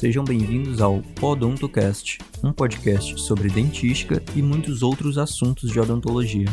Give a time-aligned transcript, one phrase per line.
[0.00, 6.46] Sejam bem-vindos ao Odontocast, um podcast sobre dentística e muitos outros assuntos de odontologia.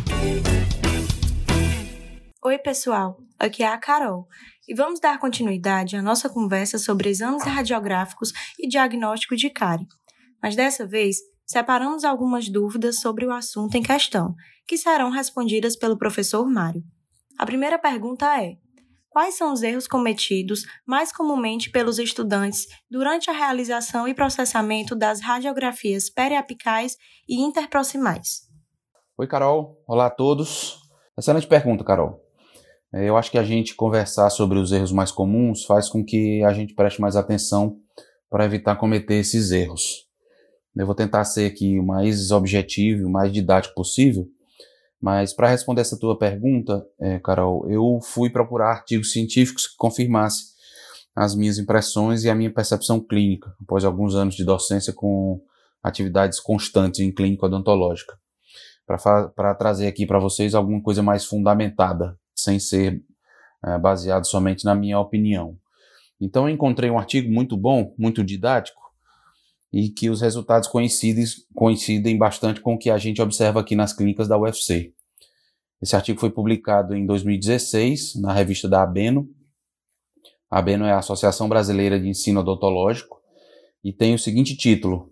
[2.43, 3.17] Oi, pessoal.
[3.39, 4.27] Aqui é a Carol
[4.67, 9.87] e vamos dar continuidade à nossa conversa sobre exames radiográficos e diagnóstico de cárie.
[10.43, 14.35] Mas dessa vez, separamos algumas dúvidas sobre o assunto em questão,
[14.67, 16.83] que serão respondidas pelo professor Mário.
[17.37, 18.57] A primeira pergunta é:
[19.09, 25.21] quais são os erros cometidos mais comumente pelos estudantes durante a realização e processamento das
[25.21, 26.97] radiografias periapicais
[27.27, 28.47] e interproximais?
[29.17, 29.83] Oi, Carol.
[29.87, 30.77] Olá a todos.
[31.17, 32.21] Excelente pergunta, Carol.
[32.93, 36.43] É, eu acho que a gente conversar sobre os erros mais comuns faz com que
[36.43, 37.77] a gente preste mais atenção
[38.29, 40.07] para evitar cometer esses erros.
[40.75, 44.27] Eu vou tentar ser aqui o mais objetivo, o mais didático possível,
[45.01, 50.45] mas para responder essa tua pergunta, é, Carol, eu fui procurar artigos científicos que confirmassem
[51.15, 55.41] as minhas impressões e a minha percepção clínica, após alguns anos de docência com
[55.83, 58.17] atividades constantes em clínica odontológica,
[58.85, 63.01] para trazer aqui para vocês alguma coisa mais fundamentada, sem ser
[63.65, 65.57] é, baseado somente na minha opinião.
[66.19, 68.81] Então eu encontrei um artigo muito bom, muito didático,
[69.71, 73.93] e que os resultados coincidem, coincidem bastante com o que a gente observa aqui nas
[73.93, 74.93] clínicas da UFC.
[75.81, 79.29] Esse artigo foi publicado em 2016 na revista da Abeno.
[80.49, 83.21] A Abeno é a Associação Brasileira de Ensino Odontológico
[83.83, 85.11] e tem o seguinte título: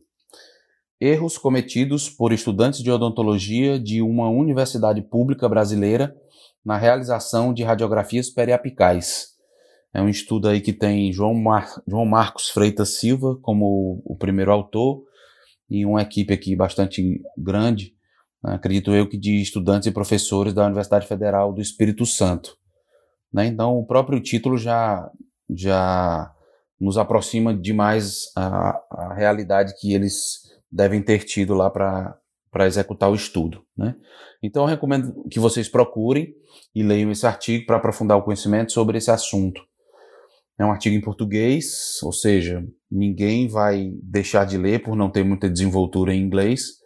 [0.99, 6.15] Erros cometidos por estudantes de odontologia de uma universidade pública brasileira
[6.63, 9.34] na realização de radiografias periapicais
[9.95, 14.51] é um estudo aí que tem João, Mar João Marcos Freitas Silva como o primeiro
[14.51, 15.03] autor
[15.69, 17.95] e uma equipe aqui bastante grande,
[18.43, 22.57] né, acredito eu que de estudantes e professores da Universidade Federal do Espírito Santo.
[23.33, 23.47] Né?
[23.47, 25.09] Então o próprio título já,
[25.50, 26.29] já
[26.79, 32.19] nos aproxima demais a, a realidade que eles devem ter tido lá para
[32.51, 33.66] para executar o estudo.
[33.77, 33.94] Né?
[34.41, 36.33] Então, eu recomendo que vocês procurem
[36.73, 39.62] e leiam esse artigo para aprofundar o conhecimento sobre esse assunto.
[40.57, 45.23] É um artigo em português, ou seja, ninguém vai deixar de ler por não ter
[45.23, 46.79] muita desenvoltura em inglês.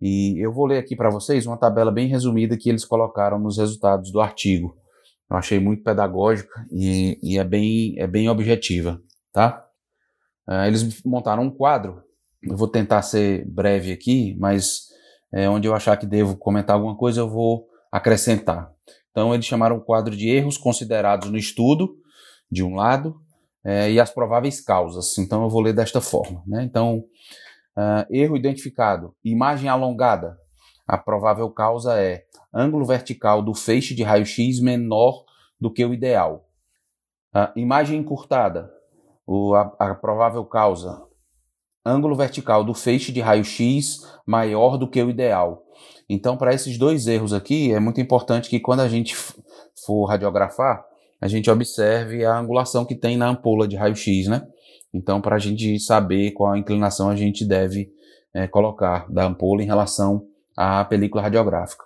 [0.00, 3.56] E eu vou ler aqui para vocês uma tabela bem resumida que eles colocaram nos
[3.56, 4.76] resultados do artigo.
[5.30, 9.00] Eu achei muito pedagógica e, e é, bem, é bem objetiva,
[9.32, 9.64] tá?
[10.46, 12.02] Uh, eles montaram um quadro.
[12.42, 14.88] Eu vou tentar ser breve aqui, mas
[15.32, 18.70] é, onde eu achar que devo comentar alguma coisa, eu vou acrescentar.
[19.10, 21.96] Então, eles chamaram o quadro de erros considerados no estudo
[22.52, 23.18] de um lado,
[23.64, 25.16] é, e as prováveis causas.
[25.16, 26.42] Então eu vou ler desta forma.
[26.46, 26.62] Né?
[26.62, 27.04] Então,
[27.76, 30.38] uh, erro identificado, imagem alongada.
[30.86, 35.24] A provável causa é ângulo vertical do feixe de raio-x menor
[35.58, 36.46] do que o ideal.
[37.34, 38.70] Uh, imagem encurtada,
[39.26, 41.02] o, a, a provável causa
[41.84, 45.64] ângulo vertical do feixe de raio-x maior do que o ideal.
[46.08, 49.16] Então, para esses dois erros aqui, é muito importante que quando a gente
[49.84, 50.84] for radiografar,
[51.22, 54.44] a gente observe a angulação que tem na ampola de raio-x, né?
[54.92, 57.92] Então, para a gente saber qual a inclinação a gente deve
[58.34, 61.84] é, colocar da ampola em relação à película radiográfica.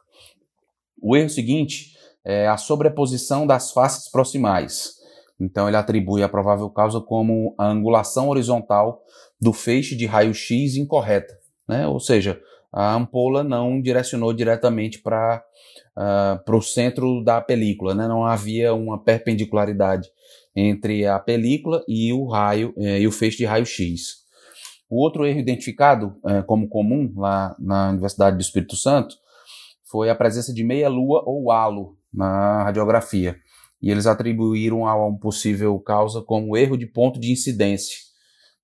[1.03, 4.95] O erro seguinte é a sobreposição das faces proximais.
[5.39, 9.03] Então, ele atribui a provável causa como a angulação horizontal
[9.39, 11.39] do feixe de raio-x incorreta,
[11.69, 11.87] né?
[11.87, 12.41] Ou seja,
[12.77, 15.43] a ampola não direcionou diretamente para
[15.97, 18.07] uh, para o centro da película, né?
[18.07, 20.11] não havia uma perpendicularidade
[20.55, 24.25] entre a película e o raio eh, e o feixe de raio-x.
[24.89, 29.17] O outro erro identificado eh, como comum lá na Universidade do Espírito Santo
[29.91, 33.37] foi a presença de meia-lua ou halo na radiografia.
[33.83, 38.06] E eles atribuíram a um possível causa como erro de ponto de incidência.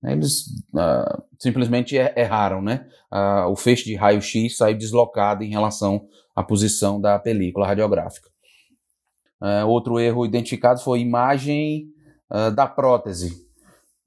[0.04, 2.86] Eles uh, simplesmente er-, erraram, né?
[3.12, 8.28] Uh, o feixe de raio-x saiu deslocado em relação a posição da película radiográfica.
[9.40, 11.88] Uh, outro erro identificado foi imagem
[12.54, 13.46] da prótese.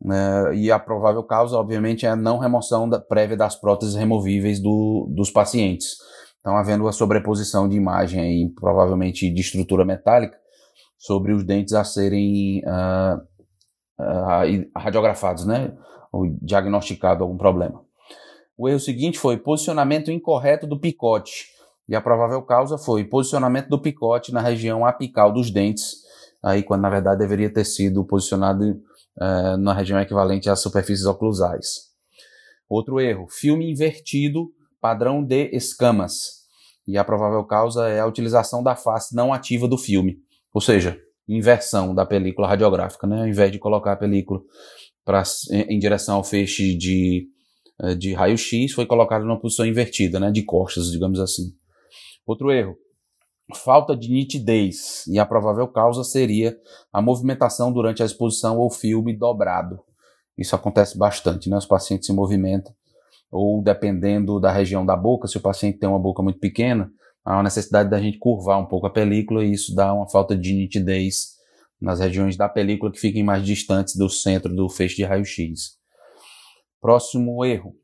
[0.01, 4.59] Uh, e a provável causa, obviamente, é a não remoção da, prévia das próteses removíveis
[4.59, 5.97] do, dos pacientes.
[6.39, 10.37] Então, havendo a sobreposição de imagem, aí, provavelmente de estrutura metálica,
[10.97, 12.61] sobre os dentes a serem
[13.97, 14.43] ah,
[14.75, 15.75] radiografados, né?
[16.15, 17.83] ou diagnosticado algum problema.
[18.57, 21.47] O erro seguinte foi posicionamento incorreto do picote
[21.89, 25.97] e a provável causa foi posicionamento do picote na região apical dos dentes,
[26.41, 28.63] aí quando na verdade deveria ter sido posicionado
[29.17, 31.93] uh, na região equivalente às superfícies oclusais.
[32.69, 34.49] Outro erro, filme invertido,
[34.79, 36.45] padrão de escamas.
[36.87, 40.17] E a provável causa é a utilização da face não ativa do filme,
[40.53, 43.21] ou seja, inversão da película radiográfica, né?
[43.21, 44.41] Ao invés de colocar a película
[45.03, 47.27] pra, em, em direção ao feixe de,
[47.81, 51.53] eh, de raio-x foi colocado numa posição invertida, né, de costas, digamos assim.
[52.25, 52.75] Outro erro,
[53.53, 56.57] falta de nitidez, e a provável causa seria
[56.91, 59.79] a movimentação durante a exposição ou filme dobrado.
[60.37, 61.57] Isso acontece bastante, né?
[61.57, 62.73] Os pacientes se movimentam,
[63.31, 66.91] ou dependendo da região da boca, se o paciente tem uma boca muito pequena,
[67.25, 70.37] há uma necessidade da gente curvar um pouco a película e isso dá uma falta
[70.37, 71.35] de nitidez
[71.81, 75.77] nas regiões da película que fiquem mais distantes do centro do feixe de raio-x.
[76.79, 77.75] Próximo erro: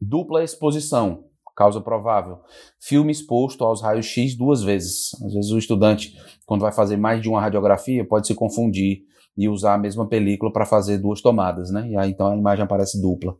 [0.00, 1.24] dupla exposição
[1.54, 2.40] causa provável.
[2.80, 5.14] Filme exposto aos raios-x duas vezes.
[5.22, 6.14] Às vezes o estudante,
[6.44, 9.02] quando vai fazer mais de uma radiografia, pode se confundir
[9.36, 11.88] e usar a mesma película para fazer duas tomadas, né?
[11.88, 13.36] E aí então a imagem aparece dupla.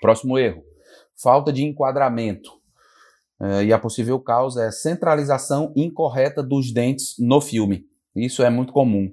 [0.00, 0.62] Próximo erro:
[1.20, 2.59] falta de enquadramento.
[3.40, 7.86] Uh, e a possível causa é centralização incorreta dos dentes no filme.
[8.14, 9.10] Isso é muito comum.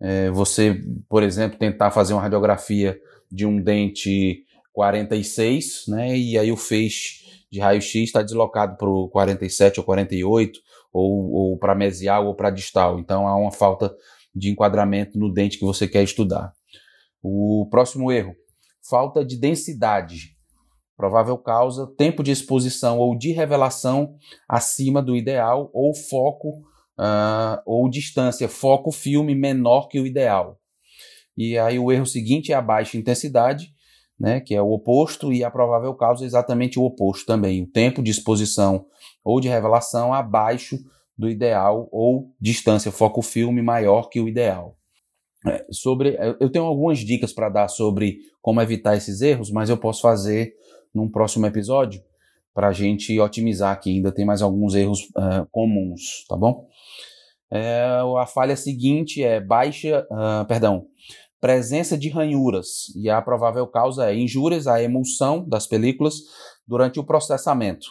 [0.00, 2.98] É, você, por exemplo, tentar fazer uma radiografia
[3.30, 6.16] de um dente 46, né?
[6.16, 10.60] E aí o feixe de raio-x está deslocado para o 47 ou 48,
[10.92, 12.98] ou, ou para mesial ou para distal.
[12.98, 13.94] Então há uma falta
[14.34, 16.52] de enquadramento no dente que você quer estudar.
[17.22, 18.34] O próximo erro:
[18.88, 20.37] falta de densidade.
[20.98, 24.16] Provável causa: tempo de exposição ou de revelação
[24.48, 26.58] acima do ideal, ou foco
[26.98, 30.58] uh, ou distância, foco filme menor que o ideal.
[31.36, 33.72] E aí o erro seguinte é a baixa intensidade,
[34.18, 37.70] né, que é o oposto, e a provável causa é exatamente o oposto também, o
[37.70, 38.86] tempo de exposição
[39.24, 40.76] ou de revelação abaixo
[41.16, 44.76] do ideal ou distância foco-filme maior que o ideal.
[45.46, 49.76] É, sobre, eu tenho algumas dicas para dar sobre como evitar esses erros, mas eu
[49.76, 50.52] posso fazer
[50.94, 52.02] num próximo episódio
[52.54, 53.90] para a gente otimizar aqui.
[53.90, 56.66] Ainda tem mais alguns erros uh, comuns, tá bom?
[57.50, 57.84] É,
[58.18, 60.86] a falha seguinte é baixa, uh, perdão,
[61.40, 66.16] presença de ranhuras, e a provável causa é injúrias à emulsão das películas
[66.66, 67.86] durante o processamento.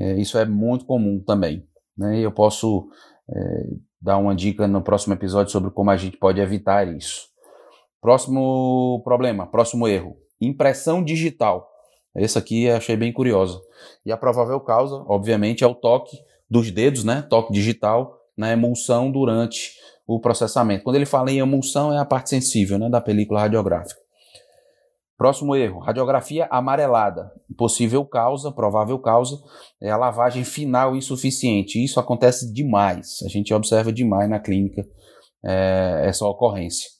[0.00, 1.66] É, isso é muito comum também.
[1.96, 2.20] Né?
[2.20, 2.88] Eu posso
[3.30, 3.66] é,
[4.00, 7.28] dar uma dica no próximo episódio sobre como a gente pode evitar isso.
[8.00, 11.68] Próximo problema, próximo erro: impressão digital.
[12.16, 13.62] Esse aqui achei bem curioso.
[14.04, 16.16] E a provável causa, obviamente, é o toque
[16.48, 17.22] dos dedos, né?
[17.22, 19.72] Toque digital na emulsão durante
[20.06, 20.84] o processamento.
[20.84, 24.00] Quando ele fala em emulsão, é a parte sensível né, da película radiográfica.
[25.16, 27.32] Próximo erro: radiografia amarelada.
[27.56, 29.36] Possível causa, provável causa,
[29.80, 31.82] é a lavagem final insuficiente.
[31.82, 33.22] Isso acontece demais.
[33.24, 34.86] A gente observa demais na clínica
[35.44, 36.95] é, essa ocorrência.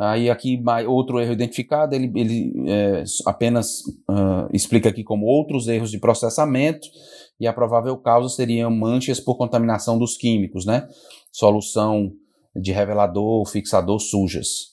[0.00, 0.58] Aí aqui
[0.88, 6.88] outro erro identificado, ele, ele é, apenas uh, explica aqui como outros erros de processamento
[7.38, 10.88] e a provável causa seriam manchas por contaminação dos químicos, né?
[11.30, 12.12] Solução
[12.56, 14.70] de revelador, fixador sujas.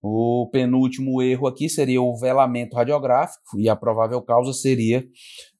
[0.00, 5.04] O penúltimo erro aqui seria o velamento radiográfico e a provável causa seria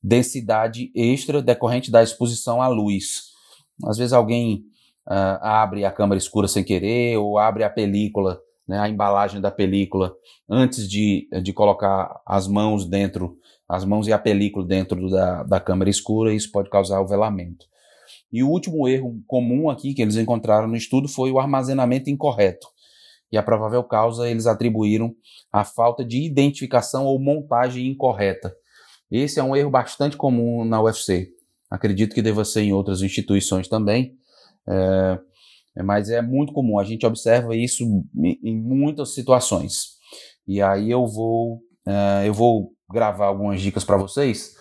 [0.01, 3.33] densidade extra decorrente da exposição à luz.
[3.87, 4.59] Às vezes alguém
[5.09, 9.51] uh, abre a câmera escura sem querer ou abre a película né, a embalagem da
[9.51, 10.15] película
[10.49, 13.37] antes de, de colocar as mãos dentro,
[13.69, 17.67] as mãos e a película dentro da, da câmera escura, isso pode causar o velamento.
[18.33, 22.67] E o último erro comum aqui que eles encontraram no estudo foi o armazenamento incorreto.
[23.31, 25.15] E a provável causa eles atribuíram
[25.53, 28.55] à falta de identificação ou montagem incorreta.
[29.11, 31.29] Esse é um erro bastante comum na UFC.
[31.71, 34.17] Acredito que deva ser em outras instituições também.
[34.69, 35.19] É,
[35.83, 39.95] mas é muito comum, a gente observa isso em muitas situações.
[40.47, 44.55] E aí eu vou, uh, eu vou gravar algumas dicas para vocês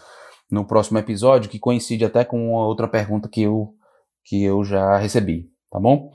[0.50, 3.76] no próximo episódio, que coincide até com outra pergunta que eu,
[4.24, 6.12] que eu já recebi, tá bom?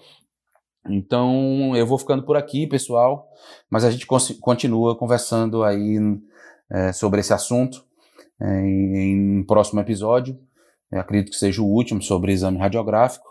[0.88, 3.28] Então eu vou ficando por aqui, pessoal,
[3.70, 4.06] mas a gente
[4.40, 5.98] continua conversando aí
[6.70, 7.84] é, sobre esse assunto
[8.40, 10.38] é, em, em um próximo episódio.
[10.90, 13.27] Eu acredito que seja o último sobre exame radiográfico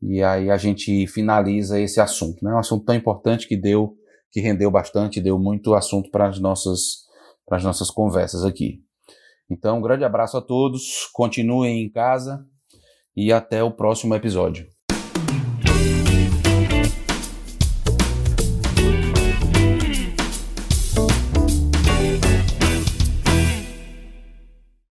[0.00, 2.44] e aí a gente finaliza esse assunto.
[2.44, 2.52] Né?
[2.52, 3.96] Um assunto tão importante que deu,
[4.30, 7.06] que rendeu bastante, deu muito assunto para as nossas,
[7.46, 8.80] para as nossas conversas aqui.
[9.50, 12.44] Então, um grande abraço a todos, continuem em casa
[13.16, 14.66] e até o próximo episódio.